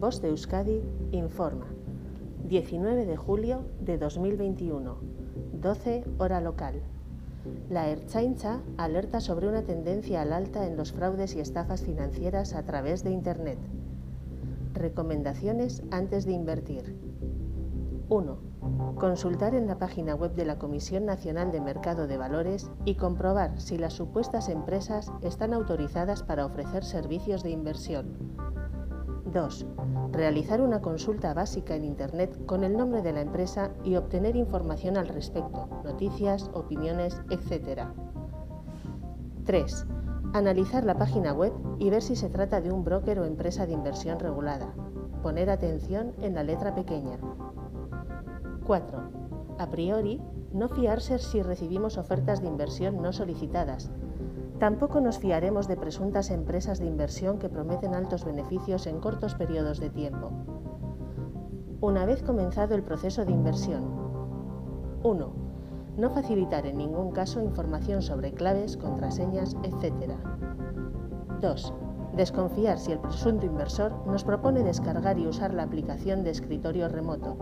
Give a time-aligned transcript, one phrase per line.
[0.00, 1.66] Voz de Euskadi informa.
[2.48, 4.96] 19 de julio de 2021,
[5.60, 6.76] 12 hora local.
[7.68, 12.62] La Erchaincha alerta sobre una tendencia al alta en los fraudes y estafas financieras a
[12.62, 13.58] través de Internet.
[14.72, 16.96] Recomendaciones antes de invertir.
[18.08, 18.38] 1.
[18.94, 23.60] Consultar en la página web de la Comisión Nacional de Mercado de Valores y comprobar
[23.60, 28.38] si las supuestas empresas están autorizadas para ofrecer servicios de inversión.
[29.32, 29.66] 2.
[30.12, 34.96] Realizar una consulta básica en Internet con el nombre de la empresa y obtener información
[34.96, 37.88] al respecto, noticias, opiniones, etc.
[39.44, 39.86] 3.
[40.32, 43.72] Analizar la página web y ver si se trata de un broker o empresa de
[43.72, 44.74] inversión regulada.
[45.22, 47.18] Poner atención en la letra pequeña.
[48.66, 48.98] 4.
[49.58, 50.20] A priori,
[50.52, 53.90] no fiarse si recibimos ofertas de inversión no solicitadas.
[54.58, 59.78] Tampoco nos fiaremos de presuntas empresas de inversión que prometen altos beneficios en cortos periodos
[59.78, 60.32] de tiempo.
[61.80, 63.84] Una vez comenzado el proceso de inversión.
[65.04, 65.32] 1.
[65.96, 70.14] No facilitar en ningún caso información sobre claves, contraseñas, etc.
[71.40, 71.74] 2.
[72.16, 77.36] Desconfiar si el presunto inversor nos propone descargar y usar la aplicación de escritorio remoto.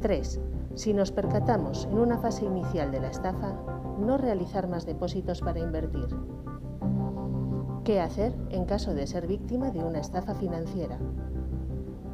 [0.00, 0.40] 3.
[0.74, 5.60] Si nos percatamos en una fase inicial de la estafa, no realizar más depósitos para
[5.60, 6.08] invertir.
[7.84, 10.98] ¿Qué hacer en caso de ser víctima de una estafa financiera?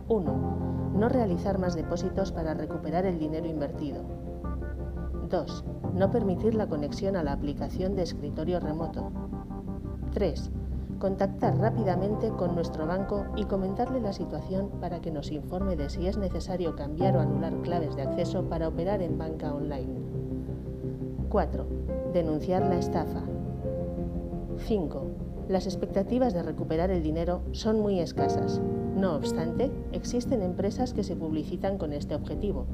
[0.09, 0.93] 1.
[0.95, 4.03] No realizar más depósitos para recuperar el dinero invertido.
[5.29, 5.65] 2.
[5.95, 9.11] No permitir la conexión a la aplicación de escritorio remoto.
[10.13, 10.51] 3
[10.99, 16.07] contactar rápidamente con nuestro banco y comentarle la situación para que nos informe de si
[16.07, 20.16] es necesario cambiar o anular claves de acceso para operar en banca online.
[21.37, 21.67] 4.
[22.15, 23.21] Denunciar la estafa.
[24.57, 25.03] 5.
[25.51, 28.63] Las expectativas de recuperar el dinero son muy escasas.
[28.97, 32.65] No obstante, existen empresas que se publicitan con este objetivo.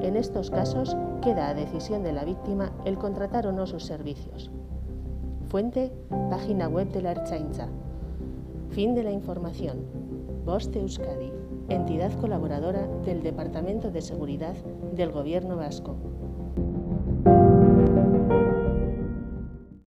[0.00, 4.48] En estos casos, queda a decisión de la víctima el contratar o no sus servicios.
[5.48, 5.90] Fuente,
[6.30, 7.66] página web de la Erchaincha.
[8.70, 9.78] Fin de la información.
[10.46, 11.32] De Euskadi,
[11.68, 14.54] entidad colaboradora del Departamento de Seguridad
[14.92, 15.96] del Gobierno Vasco.